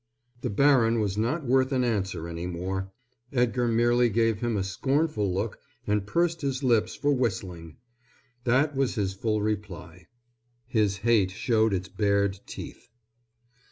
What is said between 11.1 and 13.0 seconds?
showed its bared teeth.